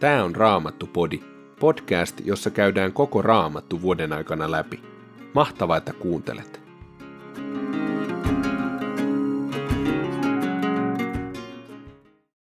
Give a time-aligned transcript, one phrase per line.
[0.00, 1.20] Tämä on Raamattu-podi,
[1.60, 4.82] podcast, jossa käydään koko Raamattu vuoden aikana läpi.
[5.34, 6.60] Mahtavaa, että kuuntelet!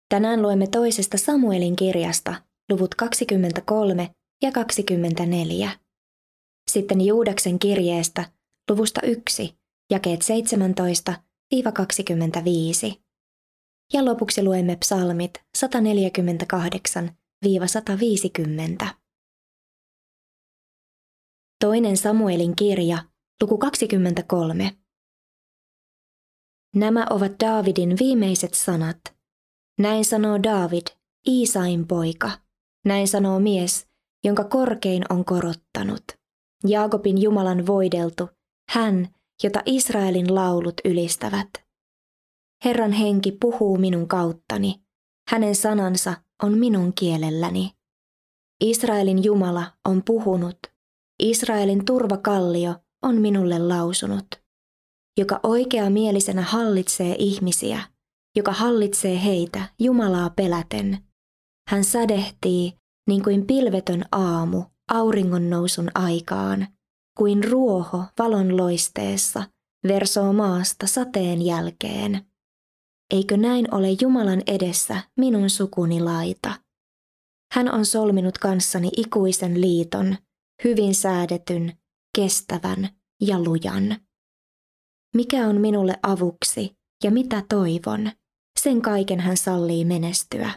[0.09, 2.35] Tänään luemme toisesta Samuelin kirjasta,
[2.71, 4.09] luvut 23
[4.43, 5.71] ja 24.
[6.71, 8.25] Sitten Juudaksen kirjeestä,
[8.69, 9.55] luvusta 1,
[9.91, 10.25] jakeet 17-25.
[13.93, 15.33] Ja lopuksi luemme psalmit
[17.43, 18.87] 148-150.
[21.59, 22.97] Toinen Samuelin kirja,
[23.41, 24.77] luku 23.
[26.75, 28.99] Nämä ovat Daavidin viimeiset sanat.
[29.79, 30.87] Näin sanoo Daavid,
[31.27, 32.31] Iisain poika.
[32.85, 33.87] Näin sanoo mies,
[34.23, 36.03] jonka korkein on korottanut.
[36.67, 38.29] Jaakobin Jumalan voideltu,
[38.69, 39.07] hän,
[39.43, 41.49] jota Israelin laulut ylistävät.
[42.65, 44.83] Herran henki puhuu minun kauttani,
[45.29, 47.71] hänen sanansa on minun kielelläni.
[48.63, 50.57] Israelin Jumala on puhunut,
[51.23, 54.25] Israelin turvakallio on minulle lausunut,
[55.19, 57.81] joka oikea mielisenä hallitsee ihmisiä,
[58.35, 60.97] joka hallitsee heitä Jumalaa peläten.
[61.69, 62.73] Hän sädehtii
[63.07, 66.67] niin kuin pilvetön aamu auringon nousun aikaan,
[67.17, 69.43] kuin ruoho valon loisteessa
[69.87, 72.32] versoo maasta sateen jälkeen.
[73.13, 76.53] Eikö näin ole Jumalan edessä minun sukuni laita?
[77.53, 80.15] Hän on solminut kanssani ikuisen liiton,
[80.63, 81.77] hyvin säädetyn,
[82.15, 82.89] kestävän
[83.21, 83.95] ja lujan.
[85.15, 88.11] Mikä on minulle avuksi ja mitä toivon,
[88.59, 90.51] sen kaiken hän sallii menestyä.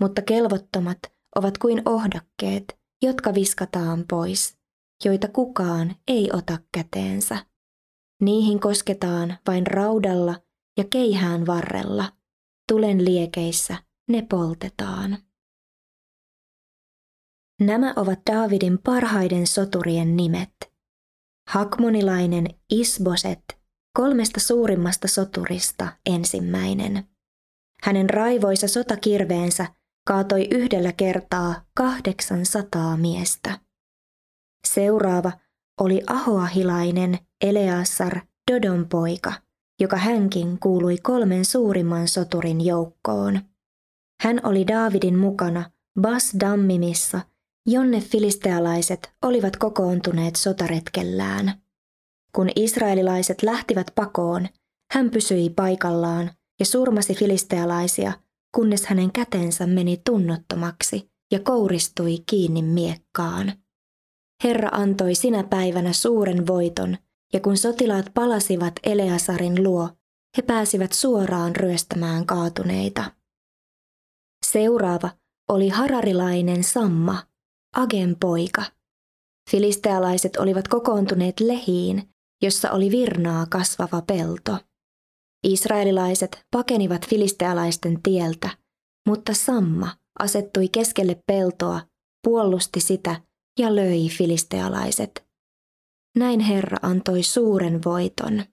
[0.00, 0.98] Mutta kelvottomat
[1.36, 4.58] ovat kuin ohdakkeet, jotka viskataan pois,
[5.04, 7.46] joita kukaan ei ota käteensä.
[8.20, 10.34] Niihin kosketaan vain raudalla
[10.76, 12.12] ja keihään varrella.
[12.68, 13.76] Tulen liekeissä
[14.08, 15.18] ne poltetaan.
[17.60, 20.72] Nämä ovat Daavidin parhaiden soturien nimet.
[21.48, 23.44] Hakmonilainen Isboset,
[23.96, 27.08] kolmesta suurimmasta soturista ensimmäinen.
[27.82, 29.66] Hänen raivoisa sotakirveensä
[30.06, 33.58] kaatoi yhdellä kertaa 800 miestä.
[34.66, 35.32] Seuraava
[35.80, 38.20] oli ahoahilainen Eleasar
[38.50, 39.32] Dodon poika,
[39.80, 43.40] joka hänkin kuului kolmen suurimman soturin joukkoon.
[44.22, 47.20] Hän oli Daavidin mukana Bas Dammimissa,
[47.66, 51.52] jonne filistealaiset olivat kokoontuneet sotaretkellään.
[52.36, 54.48] Kun israelilaiset lähtivät pakoon,
[54.92, 58.12] hän pysyi paikallaan ja surmasi filistealaisia,
[58.54, 63.52] kunnes hänen kätensä meni tunnottomaksi ja kouristui kiinni miekkaan.
[64.44, 66.96] Herra antoi sinä päivänä suuren voiton,
[67.32, 69.88] ja kun sotilaat palasivat Eleasarin luo,
[70.36, 73.12] he pääsivät suoraan ryöstämään kaatuneita.
[74.46, 75.10] Seuraava
[75.48, 77.22] oli hararilainen Samma,
[77.76, 78.62] Agen poika.
[79.50, 82.08] Filistealaiset olivat kokoontuneet lehiin,
[82.42, 84.58] jossa oli virnaa kasvava pelto.
[85.46, 88.50] Israelilaiset pakenivat filistealaisten tieltä,
[89.08, 91.80] mutta Samma asettui keskelle peltoa,
[92.24, 93.20] puolusti sitä
[93.58, 95.31] ja löi filistealaiset.
[96.16, 98.44] Näin Herra antoi suuren voiton.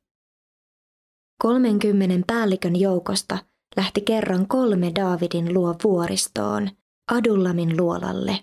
[1.42, 3.38] Kolmenkymmenen päällikön joukosta
[3.76, 6.70] lähti kerran kolme Daavidin luo vuoristoon,
[7.12, 8.40] Adullamin luolalle.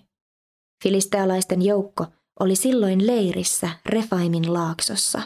[0.83, 2.05] Filistealaisten joukko
[2.39, 5.21] oli silloin leirissä Refaimin laaksossa.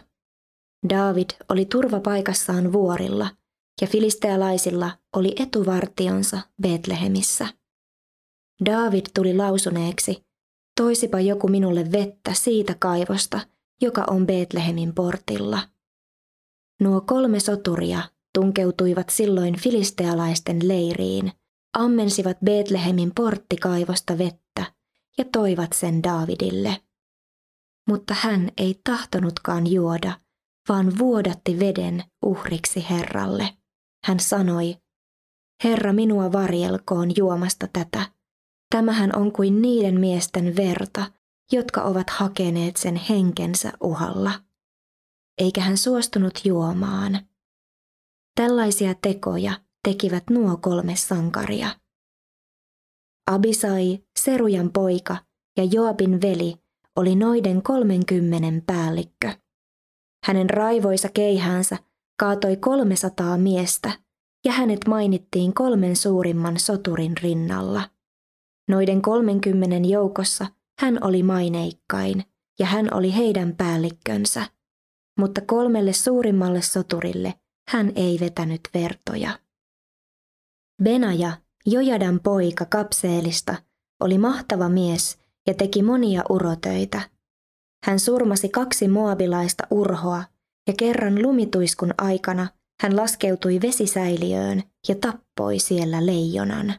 [0.89, 3.29] David oli turvapaikassaan vuorilla
[3.81, 7.47] ja filistealaisilla oli etuvartionsa Betlehemissä.
[8.65, 10.25] David tuli lausuneeksi,
[10.81, 13.39] toisipa joku minulle vettä siitä kaivosta,
[13.81, 15.59] joka on Betlehemin portilla.
[16.81, 18.01] Nuo kolme soturia
[18.33, 21.31] tunkeutuivat silloin filistealaisten leiriin,
[21.77, 24.73] ammensivat Betlehemin porttikaivosta vettä
[25.17, 26.81] ja toivat sen Daavidille.
[27.89, 30.19] Mutta hän ei tahtonutkaan juoda,
[30.69, 33.49] vaan vuodatti veden uhriksi Herralle.
[34.05, 34.77] Hän sanoi,
[35.63, 38.11] Herra minua varjelkoon juomasta tätä.
[38.75, 41.11] Tämähän on kuin niiden miesten verta,
[41.51, 44.31] jotka ovat hakeneet sen henkensä uhalla.
[45.37, 47.19] Eikä hän suostunut juomaan.
[48.35, 49.53] Tällaisia tekoja
[49.83, 51.67] tekivät nuo kolme sankaria.
[53.31, 55.17] Abisai, Serujan poika
[55.57, 56.55] ja Joabin veli
[56.95, 59.31] oli noiden kolmenkymmenen päällikkö.
[60.25, 61.77] Hänen raivoisa keihäänsä
[62.19, 63.91] kaatoi 300 miestä
[64.45, 67.89] ja hänet mainittiin kolmen suurimman soturin rinnalla.
[68.69, 70.45] Noiden kolmenkymmenen joukossa
[70.79, 72.23] hän oli maineikkain
[72.59, 74.45] ja hän oli heidän päällikkönsä,
[75.19, 77.33] mutta kolmelle suurimmalle soturille
[77.69, 79.39] hän ei vetänyt vertoja.
[80.83, 83.55] Benaja, Jojadan poika Kapseelista,
[83.99, 87.01] oli mahtava mies ja teki monia urotöitä.
[87.85, 90.23] Hän surmasi kaksi moabilaista urhoa
[90.67, 92.47] ja kerran lumituiskun aikana
[92.81, 96.73] hän laskeutui vesisäiliöön ja tappoi siellä leijonan.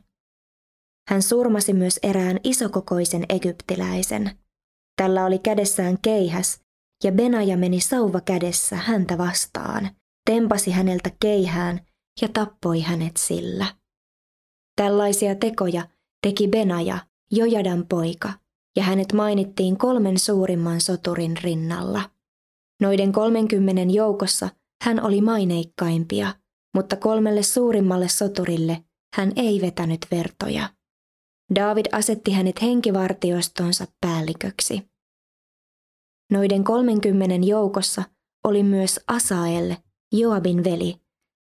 [1.09, 4.39] Hän surmasi myös erään isokokoisen egyptiläisen.
[4.97, 6.61] Tällä oli kädessään keihäs,
[7.05, 9.91] ja Benaja meni sauva kädessä häntä vastaan,
[10.31, 11.81] tempasi häneltä keihään
[12.23, 13.67] ja tappoi hänet sillä.
[14.77, 15.89] Tällaisia tekoja
[16.23, 16.99] teki Benaja,
[17.31, 18.33] Jojadan poika,
[18.77, 22.11] ja hänet mainittiin kolmen suurimman soturin rinnalla.
[22.83, 24.49] Noiden kolmenkymmenen joukossa
[24.85, 26.35] hän oli maineikkaimpia,
[26.75, 28.85] mutta kolmelle suurimmalle soturille
[29.17, 30.69] hän ei vetänyt vertoja.
[31.55, 34.93] David asetti hänet henkivartiostonsa päälliköksi.
[36.33, 38.03] Noiden kolmenkymmenen joukossa
[38.45, 39.75] oli myös Asael,
[40.13, 40.97] Joabin veli,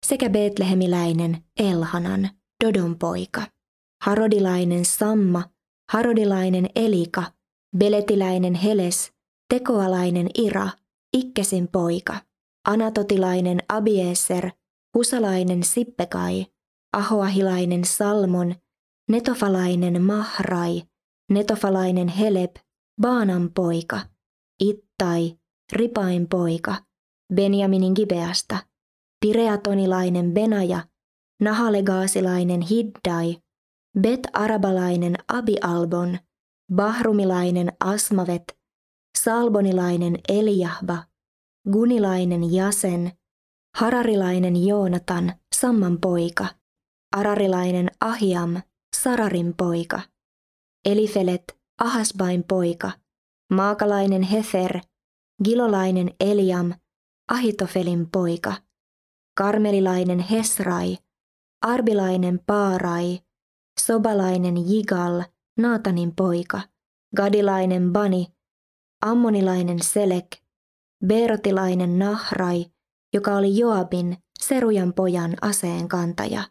[0.06, 2.30] sekä Betlehemiläinen Elhanan,
[2.64, 3.42] Dodon poika,
[4.04, 5.44] Harodilainen Samma,
[5.92, 7.24] Harodilainen Elika,
[7.78, 9.12] Beletiläinen Heles,
[9.54, 10.70] Tekoalainen Ira,
[11.18, 12.16] Ikkesin poika,
[12.68, 14.52] Anatotilainen Abieser,
[14.98, 16.46] Husalainen Sippekai,
[16.98, 18.56] Ahoahilainen Salmon,
[19.10, 20.84] Netofalainen Mahrai,
[21.32, 22.56] Netofalainen Heleb,
[23.02, 24.00] Baanan poika,
[24.60, 25.36] Ittai,
[25.74, 26.76] Ripain poika,
[27.34, 28.58] Benjaminin Gibeasta,
[29.26, 30.84] Pireatonilainen Benaja,
[31.42, 33.38] Nahalegaasilainen Hiddai,
[34.00, 36.20] Bet-arabalainen Abialbon,
[36.76, 38.58] Bahrumilainen Asmavet,
[39.18, 41.04] Salbonilainen Eliahba,
[41.72, 43.12] Gunilainen Jasen,
[43.78, 46.48] Hararilainen Joonatan, Samman poika,
[47.16, 48.62] Ararilainen Ahiam,
[49.04, 50.02] Sararin poika,
[50.86, 52.92] Elifelet, Ahasbain poika,
[53.54, 54.80] Maakalainen Hefer,
[55.44, 56.74] Gilolainen Eliam,
[57.32, 58.54] Ahitofelin poika,
[59.38, 60.98] Karmelilainen Hesrai,
[61.62, 63.20] Arbilainen Paarai,
[63.80, 65.24] Sobalainen Jigal,
[65.58, 66.62] Naatanin poika,
[67.16, 68.28] Gadilainen Bani,
[69.02, 70.38] Ammonilainen Selek,
[71.06, 72.66] Beerotilainen Nahrai,
[73.14, 76.44] joka oli Joabin, Serujan pojan aseen kantaja,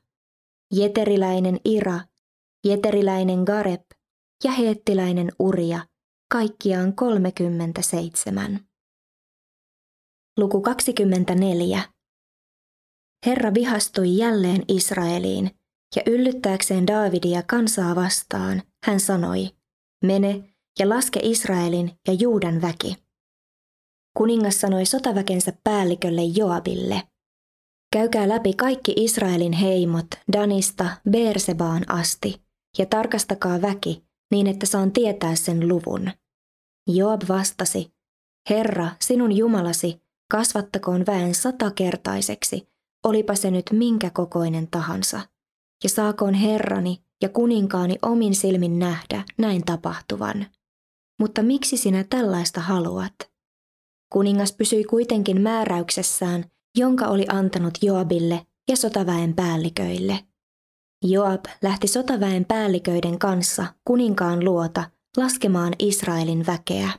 [0.75, 2.01] Jeteriläinen Ira,
[2.65, 3.83] Jeteriläinen Garep
[4.45, 5.81] ja Heettiläinen Uria,
[6.33, 8.61] kaikkiaan 37.
[10.39, 11.83] Luku 24.
[13.27, 15.51] Herra vihastui jälleen Israeliin,
[15.97, 19.51] ja yllyttääkseen Daavidia kansaa vastaan, hän sanoi,
[20.05, 22.97] mene ja laske Israelin ja Juudan väki.
[24.17, 27.03] Kuningas sanoi sotaväkensä päällikölle Joabille,
[27.93, 32.48] käykää läpi kaikki Israelin heimot Danista Beersebaan asti
[32.79, 36.11] ja tarkastakaa väki niin, että saan tietää sen luvun.
[36.87, 37.93] Joab vastasi,
[38.51, 42.69] Herra, sinun Jumalasi, kasvattakoon väen satakertaiseksi,
[43.05, 45.21] olipa se nyt minkä kokoinen tahansa
[45.85, 50.47] ja saakoon herrani ja kuninkaani omin silmin nähdä näin tapahtuvan.
[51.21, 53.15] Mutta miksi sinä tällaista haluat?
[54.13, 56.45] Kuningas pysyi kuitenkin määräyksessään,
[56.79, 60.19] jonka oli antanut Joabille ja sotaväen päälliköille.
[61.05, 66.91] Joab lähti sotaväen päälliköiden kanssa kuninkaan luota laskemaan Israelin väkeä.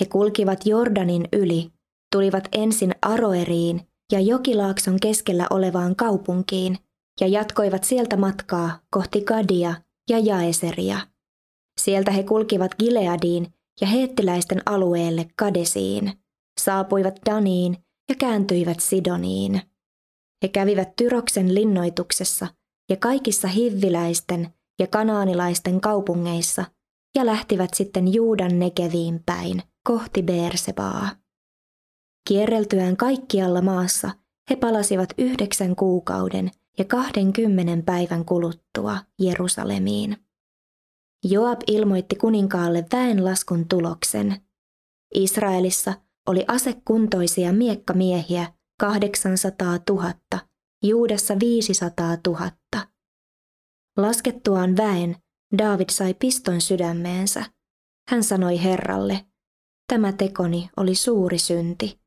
[0.00, 1.70] He kulkivat Jordanin yli,
[2.12, 3.80] tulivat ensin Aroeriin
[4.12, 6.78] ja Jokilaakson keskellä olevaan kaupunkiin
[7.20, 9.74] ja jatkoivat sieltä matkaa kohti Gadia
[10.10, 10.98] ja Jaeseria.
[11.80, 13.46] Sieltä he kulkivat Gileadiin
[13.80, 16.12] ja heettiläisten alueelle Kadesiin,
[16.60, 17.76] saapuivat Daniin
[18.08, 19.62] ja kääntyivät Sidoniin.
[20.42, 22.46] He kävivät Tyroksen linnoituksessa
[22.90, 26.64] ja kaikissa hivviläisten ja kanaanilaisten kaupungeissa
[27.14, 31.10] ja lähtivät sitten Juudan nekeviin päin kohti Beersebaa.
[32.28, 34.10] Kierreltyään kaikkialla maassa
[34.50, 40.16] he palasivat yhdeksän kuukauden ja kahdenkymmenen päivän kuluttua Jerusalemiin.
[41.24, 44.40] Joab ilmoitti kuninkaalle väenlaskun tuloksen.
[45.14, 45.94] Israelissa
[46.28, 50.12] oli asekuntoisia miekkamiehiä 800 000,
[50.82, 52.50] Juudassa 500 000.
[53.96, 55.16] Laskettuaan väen,
[55.58, 57.44] David sai piston sydämeensä.
[58.10, 59.26] Hän sanoi Herralle,
[59.92, 62.00] tämä tekoni oli suuri synti.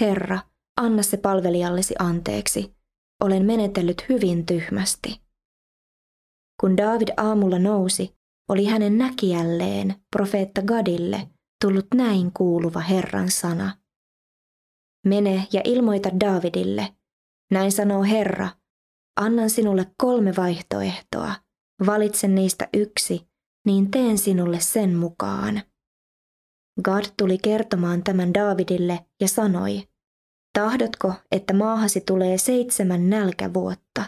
[0.00, 0.38] Herra,
[0.80, 2.74] anna se palvelijallesi anteeksi,
[3.24, 5.20] olen menetellyt hyvin tyhmästi.
[6.60, 8.14] Kun David aamulla nousi,
[8.48, 11.30] oli hänen näkijälleen, profeetta Gadille,
[11.64, 13.76] tullut näin kuuluva Herran sana.
[15.06, 16.94] Mene ja ilmoita Davidille.
[17.54, 18.48] Näin sanoo Herra,
[19.20, 21.34] annan sinulle kolme vaihtoehtoa.
[21.86, 23.28] Valitse niistä yksi,
[23.66, 25.62] niin teen sinulle sen mukaan.
[26.84, 29.88] Gad tuli kertomaan tämän Davidille ja sanoi,
[30.58, 34.04] Tahdotko, että maahasi tulee seitsemän nälkävuotta,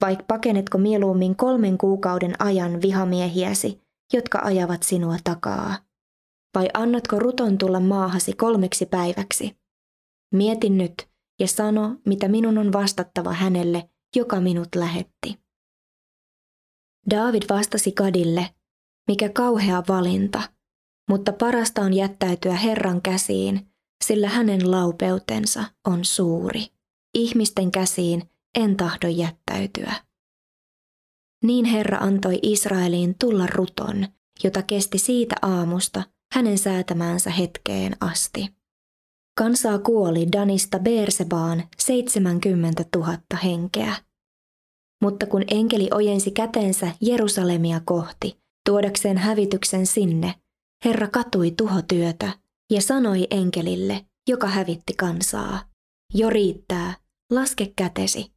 [0.00, 3.80] vai pakenetko mieluummin kolmen kuukauden ajan vihamiehiäsi
[4.12, 5.76] jotka ajavat sinua takaa?
[6.54, 9.56] Vai annatko ruton tulla maahasi kolmeksi päiväksi?
[10.34, 11.07] Mieti nyt
[11.40, 15.38] ja sano, mitä minun on vastattava hänelle, joka minut lähetti.
[17.10, 18.54] David vastasi Kadille,
[19.08, 20.42] mikä kauhea valinta,
[21.10, 23.70] mutta parasta on jättäytyä Herran käsiin,
[24.04, 26.66] sillä hänen laupeutensa on suuri.
[27.14, 28.22] Ihmisten käsiin
[28.58, 29.92] en tahdo jättäytyä.
[31.44, 34.06] Niin Herra antoi Israeliin tulla ruton,
[34.44, 36.02] jota kesti siitä aamusta
[36.34, 38.57] hänen säätämäänsä hetkeen asti.
[39.38, 43.94] Kansaa kuoli Danista Beersebaan 70 000 henkeä.
[45.02, 50.34] Mutta kun enkeli ojensi kätensä Jerusalemia kohti, tuodakseen hävityksen sinne,
[50.84, 52.32] Herra katui tuhotyötä
[52.70, 55.60] ja sanoi enkelille, joka hävitti kansaa,
[56.14, 56.94] jo riittää,
[57.30, 58.32] laske kätesi.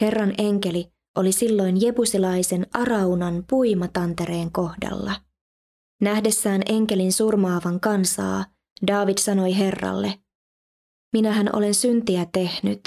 [0.00, 5.12] Herran enkeli oli silloin jebusilaisen Araunan puimatantereen kohdalla.
[6.00, 8.44] Nähdessään enkelin surmaavan kansaa,
[8.86, 10.23] David sanoi Herralle,
[11.14, 12.80] Minähän olen syntiä tehnyt,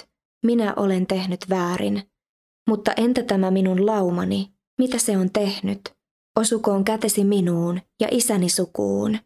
[0.46, 2.04] minä olen tehnyt väärin.
[2.70, 5.82] Mutta entä tämä minun laumani, mitä se on tehnyt?
[6.40, 9.18] Osukoon kätesi minuun ja isäni sukuun.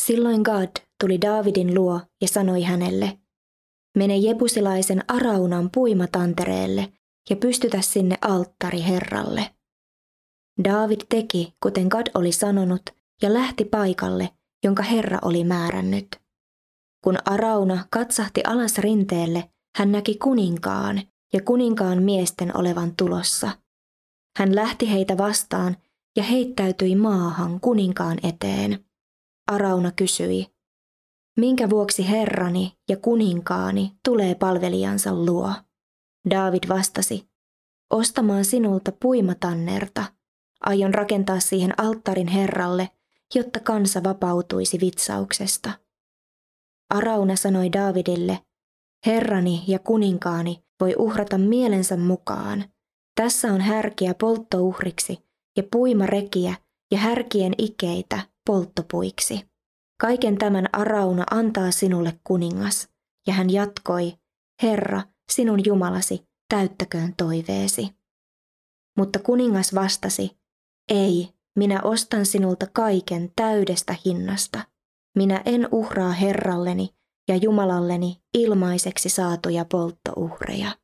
[0.00, 0.68] Silloin God
[1.00, 3.18] tuli Daavidin luo ja sanoi hänelle,
[3.98, 6.92] Mene jebusilaisen Araunan puimatantereelle
[7.30, 9.54] ja pystytä sinne alttari Herralle.
[10.64, 12.82] David teki, kuten God oli sanonut,
[13.22, 14.28] ja lähti paikalle,
[14.64, 16.21] jonka Herra oli määrännyt.
[17.04, 23.50] Kun Arauna katsahti alas rinteelle, hän näki kuninkaan ja kuninkaan miesten olevan tulossa.
[24.38, 25.76] Hän lähti heitä vastaan
[26.16, 28.84] ja heittäytyi maahan kuninkaan eteen.
[29.52, 30.46] Arauna kysyi,
[31.36, 35.52] minkä vuoksi herrani ja kuninkaani tulee palvelijansa luo?
[36.30, 37.28] David vastasi,
[37.90, 40.04] ostamaan sinulta puimatannerta.
[40.60, 42.88] Aion rakentaa siihen alttarin herralle,
[43.34, 45.81] jotta kansa vapautuisi vitsauksesta.
[46.92, 48.38] Arauna sanoi Davidille,
[49.06, 52.64] Herrani ja kuninkaani voi uhrata mielensä mukaan.
[53.20, 55.18] Tässä on härkiä polttouhriksi
[55.56, 56.54] ja puimarekiä
[56.90, 59.40] ja härkien ikeitä polttopuiksi.
[60.00, 62.88] Kaiken tämän Arauna antaa sinulle kuningas,
[63.26, 64.14] ja hän jatkoi,
[64.62, 67.88] Herra, sinun Jumalasi, täyttäköön toiveesi.
[68.98, 70.38] Mutta kuningas vastasi,
[70.88, 74.71] ei, minä ostan sinulta kaiken täydestä hinnasta.
[75.16, 76.88] Minä en uhraa Herralleni
[77.28, 80.78] ja Jumalalleni ilmaiseksi saatuja polttouhreja.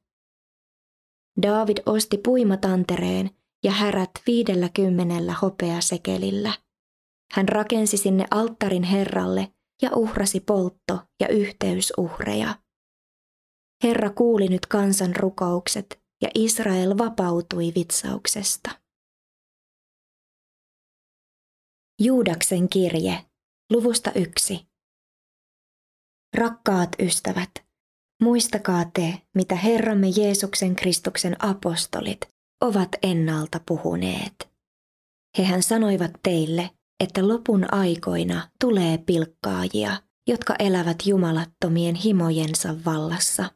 [1.43, 3.31] David osti puimatantereen
[3.65, 6.53] ja härät viidellä kymmenellä hopeasekelillä.
[7.33, 12.55] Hän rakensi sinne alttarin Herralle ja uhrasi poltto- ja yhteysuhreja.
[13.85, 18.71] Herra kuuli nyt kansan rukoukset ja Israel vapautui vitsauksesta.
[22.01, 23.25] Juudaksen kirje,
[23.71, 24.67] luvusta yksi.
[26.37, 27.51] Rakkaat ystävät,
[28.23, 32.21] muistakaa te, mitä Herramme Jeesuksen Kristuksen apostolit
[32.61, 34.49] ovat ennalta puhuneet.
[35.39, 36.71] Hehän sanoivat teille,
[37.05, 43.51] että lopun aikoina tulee pilkkaajia, jotka elävät jumalattomien himojensa vallassa.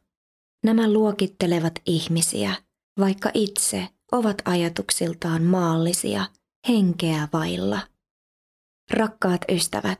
[0.65, 2.55] Nämä luokittelevat ihmisiä,
[2.99, 6.25] vaikka itse ovat ajatuksiltaan maallisia,
[6.67, 7.92] henkeä vailla.
[8.91, 9.99] Rakkaat ystävät,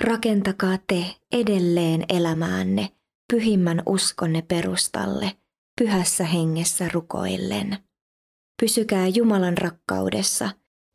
[0.00, 2.88] rakentakaa te edelleen elämäänne
[3.32, 5.36] pyhimmän uskonne perustalle,
[5.80, 7.78] pyhässä hengessä rukoillen.
[8.62, 10.50] Pysykää Jumalan rakkaudessa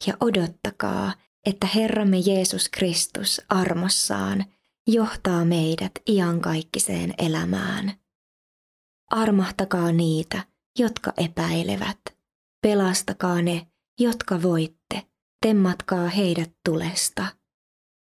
[0.07, 1.13] ja odottakaa,
[1.45, 4.45] että Herramme Jeesus Kristus armossaan
[4.87, 7.93] johtaa meidät iankaikkiseen elämään.
[9.11, 10.43] Armahtakaa niitä,
[10.79, 11.99] jotka epäilevät.
[12.61, 13.67] Pelastakaa ne,
[13.99, 15.07] jotka voitte.
[15.41, 17.25] Temmatkaa heidät tulesta.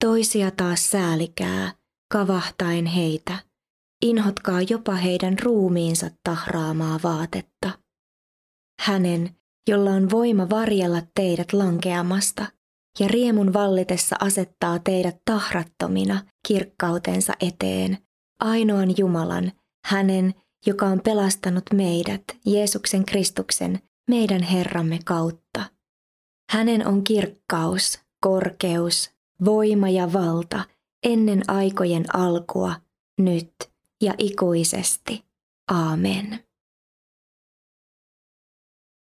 [0.03, 1.74] Toisia taas säälikää,
[2.13, 3.39] kavahtain heitä.
[4.06, 7.80] Inhotkaa jopa heidän ruumiinsa tahraamaa vaatetta.
[8.82, 9.36] Hänen,
[9.70, 12.46] jolla on voima varjella teidät lankeamasta
[13.00, 17.98] ja riemun vallitessa asettaa teidät tahrattomina kirkkautensa eteen,
[18.39, 19.51] ainoan Jumalan,
[19.86, 20.34] hänen,
[20.65, 25.73] joka on pelastanut meidät Jeesuksen Kristuksen, meidän Herramme kautta.
[26.52, 29.12] Hänen on kirkkaus, korkeus,
[29.46, 30.66] voima ja valta
[31.04, 32.76] ennen aikojen alkua,
[33.20, 33.54] nyt
[34.02, 35.26] ja ikuisesti.
[35.72, 36.40] Aamen.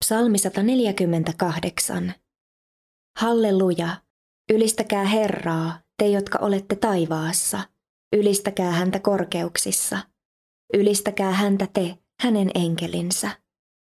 [0.04, 2.14] Psalmi 148.
[3.18, 4.04] Halleluja!
[4.52, 7.60] Ylistäkää Herraa, te jotka olette taivaassa.
[8.16, 9.98] Ylistäkää häntä korkeuksissa.
[10.74, 13.30] Ylistäkää häntä te, hänen enkelinsä.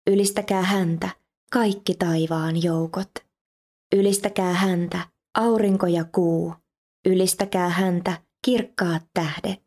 [0.10, 1.10] Ylistäkää häntä,
[1.52, 3.12] kaikki taivaan joukot.
[3.96, 5.00] Ylistäkää häntä,
[5.38, 6.54] aurinko ja kuu.
[7.06, 9.64] Ylistäkää häntä, kirkkaat tähdet.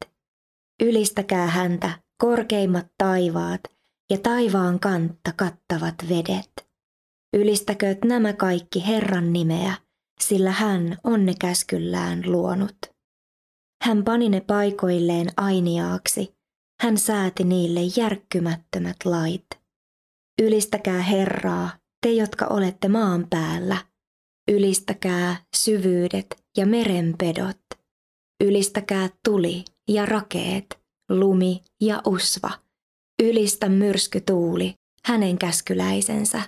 [0.82, 3.60] Ylistäkää häntä, korkeimmat taivaat
[4.10, 6.68] ja taivaan kantta kattavat vedet.
[7.36, 9.74] Ylistäkööt nämä kaikki Herran nimeä,
[10.20, 12.76] sillä hän on ne käskyllään luonut.
[13.84, 16.34] Hän pani ne paikoilleen ainiaaksi,
[16.80, 19.59] hän sääti niille järkkymättömät lait.
[20.40, 21.70] Ylistäkää Herraa,
[22.02, 23.76] te jotka olette maan päällä.
[24.50, 27.60] Ylistäkää syvyydet ja merenpedot.
[28.44, 30.80] Ylistäkää tuli ja rakeet,
[31.10, 32.50] lumi ja usva.
[33.22, 36.42] Ylistä myrskytuuli, hänen käskyläisensä.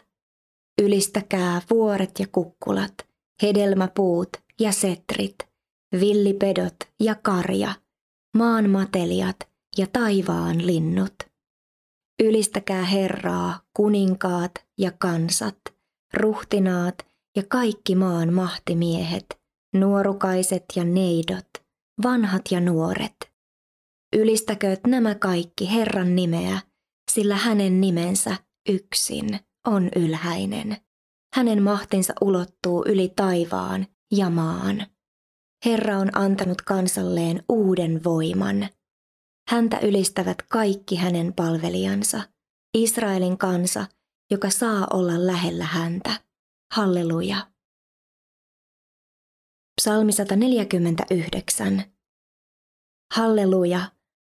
[0.82, 2.94] Ylistäkää vuoret ja kukkulat,
[3.42, 4.28] hedelmäpuut
[4.60, 5.36] ja setrit,
[6.00, 7.74] villipedot ja karja,
[8.36, 9.36] maan matelijat
[9.78, 11.31] ja taivaan linnut.
[12.22, 15.58] Ylistäkää Herraa, kuninkaat ja kansat,
[16.14, 19.40] ruhtinaat ja kaikki maan mahtimiehet,
[19.74, 21.48] nuorukaiset ja neidot,
[22.02, 23.32] vanhat ja nuoret.
[24.16, 26.60] Ylistäkööt nämä kaikki Herran nimeä,
[27.10, 28.36] sillä hänen nimensä
[28.68, 30.76] yksin on ylhäinen.
[31.34, 34.86] Hänen mahtinsa ulottuu yli taivaan ja maan.
[35.64, 38.68] Herra on antanut kansalleen uuden voiman.
[39.48, 42.22] Häntä ylistävät kaikki hänen palvelijansa,
[42.74, 43.86] Israelin kansa,
[44.30, 46.20] joka saa olla lähellä häntä.
[46.72, 47.52] Halleluja.
[49.80, 51.82] Psalmi 149.
[53.14, 53.80] Halleluja,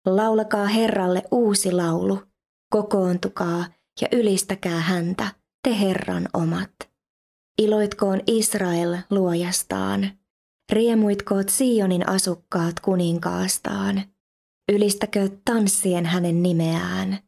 [0.06, 2.22] laulakaa Herralle uusi laulu,
[2.70, 3.66] kokoontukaa
[4.00, 6.72] ja ylistäkää häntä, te Herran omat.
[7.58, 10.18] Iloitkoon Israel luojastaan,
[10.72, 14.13] riemuitkoot Sionin asukkaat kuninkaastaan.
[14.72, 17.18] Ylistäkööt tanssien hänen nimeään,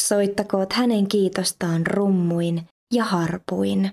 [0.00, 3.90] soittakoot hänen kiitostaan rummuin ja harpuin.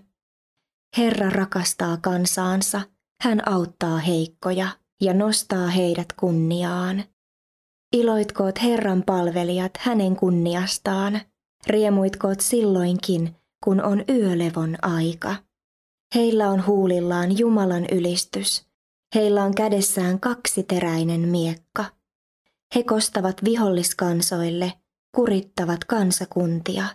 [0.98, 2.82] Herra rakastaa kansaansa,
[3.24, 4.68] hän auttaa heikkoja
[5.02, 7.04] ja nostaa heidät kunniaan.
[7.94, 11.22] Iloitkoot Herran palvelijat hänen kunniastaan,
[11.68, 15.36] riemuitkoot silloinkin, kun on yölevon aika.
[16.16, 18.66] Heillä on huulillaan Jumalan ylistys,
[19.16, 21.86] heillä on kädessään kaksiteräinen miekka.
[22.76, 24.74] He kostavat viholliskansoille,
[25.16, 26.86] kurittavat kansakuntia.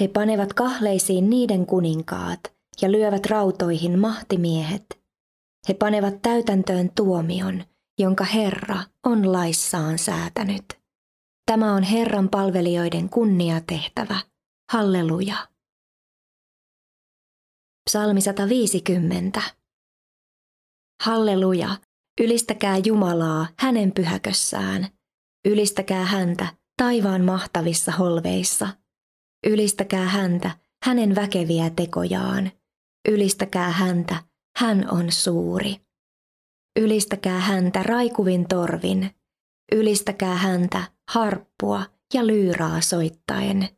[0.00, 2.40] He panevat kahleisiin niiden kuninkaat
[2.82, 4.84] ja lyövät rautoihin mahtimiehet.
[5.68, 7.64] He panevat täytäntöön tuomion,
[8.00, 10.64] jonka Herra on laissaan säätänyt.
[11.46, 14.20] Tämä on Herran palvelijoiden kunniatehtävä.
[14.72, 15.48] Halleluja.
[17.90, 19.42] Psalmi 150.
[21.04, 21.68] Halleluja,
[22.20, 24.88] ylistäkää Jumalaa hänen pyhäkössään.
[25.48, 28.68] Ylistäkää häntä taivaan mahtavissa holveissa.
[29.46, 30.50] Ylistäkää häntä
[30.84, 32.50] hänen väkeviä tekojaan.
[33.08, 34.22] Ylistäkää häntä,
[34.58, 35.76] hän on suuri.
[36.80, 39.10] Ylistäkää häntä raikuvin torvin.
[39.72, 41.82] Ylistäkää häntä harppua
[42.14, 43.68] ja lyyraa soittaen.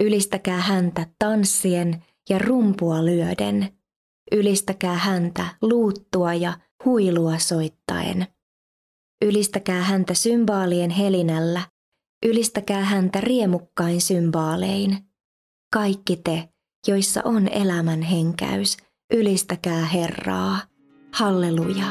[0.00, 3.78] Ylistäkää häntä tanssien ja rumpua lyöden.
[4.32, 8.26] Ylistäkää häntä luuttua ja huilua soittaen.
[9.24, 11.62] Ylistäkää häntä symbaalien helinällä,
[12.26, 14.98] ylistäkää häntä riemukkain symbaalein.
[15.72, 16.48] Kaikki te,
[16.86, 18.76] joissa on elämän henkäys,
[19.12, 20.58] ylistäkää Herraa.
[21.12, 21.86] Halleluja.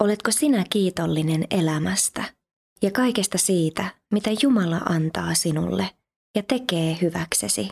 [0.00, 2.36] Oletko sinä kiitollinen elämästä?
[2.82, 5.90] ja kaikesta siitä, mitä Jumala antaa sinulle
[6.36, 7.68] ja tekee hyväksesi?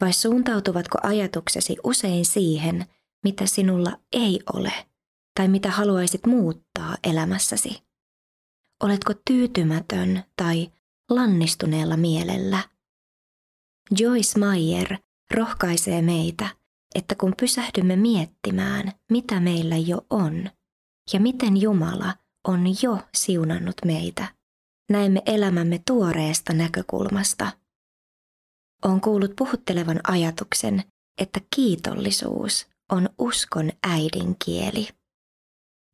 [0.00, 2.86] Vai suuntautuvatko ajatuksesi usein siihen,
[3.24, 4.72] mitä sinulla ei ole
[5.34, 7.82] tai mitä haluaisit muuttaa elämässäsi?
[8.82, 10.70] Oletko tyytymätön tai
[11.10, 12.62] lannistuneella mielellä?
[13.98, 14.98] Joyce Meyer
[15.34, 16.48] rohkaisee meitä,
[16.94, 20.50] että kun pysähdymme miettimään, mitä meillä jo on
[21.12, 22.14] ja miten Jumala
[22.48, 24.34] on jo siunannut meitä.
[24.90, 27.59] Näemme elämämme tuoreesta näkökulmasta.
[28.84, 30.82] On kuullut puhuttelevan ajatuksen,
[31.20, 34.88] että kiitollisuus on uskon äidinkieli.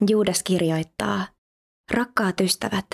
[0.08, 1.26] Juudas kirjoittaa,
[1.90, 2.86] rakkaat ystävät,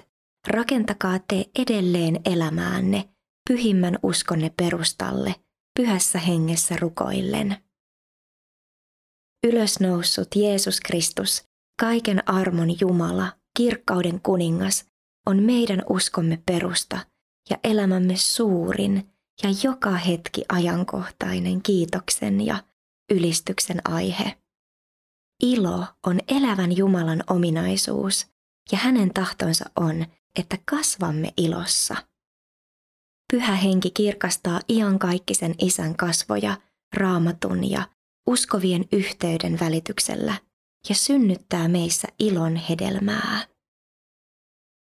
[0.49, 3.09] rakentakaa te edelleen elämäänne
[3.51, 5.35] pyhimmän uskonne perustalle,
[5.77, 7.57] pyhässä hengessä rukoillen.
[9.47, 11.45] Ylösnoussut Jeesus Kristus,
[11.81, 14.85] kaiken armon Jumala, kirkkauden kuningas,
[15.27, 16.99] on meidän uskomme perusta
[17.51, 22.65] ja elämämme suurin ja joka hetki ajankohtainen kiitoksen ja
[23.11, 24.39] ylistyksen aihe.
[25.43, 28.27] Ilo on elävän Jumalan ominaisuus
[28.73, 30.07] ja hänen tahtonsa on,
[30.39, 31.97] että kasvamme ilossa.
[33.33, 36.57] Pyhä henki kirkastaa iankaikkisen isän kasvoja,
[36.97, 37.89] raamatun ja
[38.27, 40.35] uskovien yhteyden välityksellä
[40.89, 43.47] ja synnyttää meissä ilon hedelmää.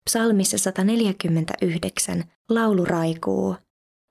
[0.09, 3.55] Psalmissa 149 laulu raikuu.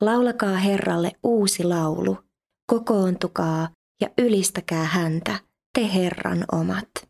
[0.01, 2.19] Laulakaa Herralle uusi laulu,
[2.67, 3.69] kokoontukaa
[4.01, 5.41] ja ylistäkää häntä,
[5.79, 7.09] te Herran omat.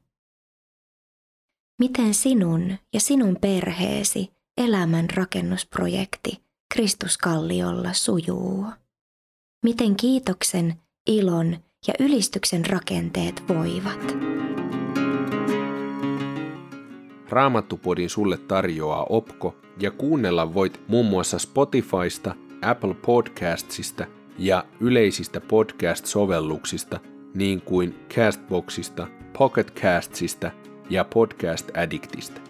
[1.79, 6.43] Miten sinun ja sinun perheesi elämän rakennusprojekti
[6.75, 8.67] Kristuskalliolla sujuu?
[9.65, 10.75] Miten kiitoksen,
[11.07, 14.17] ilon ja ylistyksen rakenteet voivat?
[17.29, 22.35] Raamattupodin sulle tarjoaa Opko ja kuunnella voit muun muassa Spotifysta,
[22.71, 24.07] Apple Podcastsista
[24.39, 27.01] ja yleisistä podcast-sovelluksista,
[27.35, 29.07] niin kuin Castboxista,
[29.39, 30.51] Pocketcastsista
[30.91, 32.41] ja Podcast Addictista.